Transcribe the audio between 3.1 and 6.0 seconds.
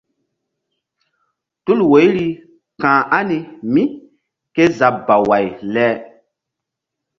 ani mí ké zabaway le?